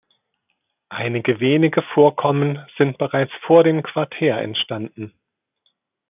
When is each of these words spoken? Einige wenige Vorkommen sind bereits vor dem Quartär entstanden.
Einige 0.89 1.39
wenige 1.39 1.83
Vorkommen 1.93 2.57
sind 2.75 2.97
bereits 2.97 3.31
vor 3.45 3.63
dem 3.63 3.83
Quartär 3.83 4.39
entstanden. 4.41 5.13